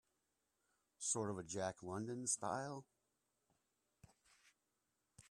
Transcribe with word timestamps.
Sort 0.97 1.29
of 1.29 1.37
a 1.37 1.43
Jack 1.43 1.83
London 1.83 2.25
style? 2.25 2.87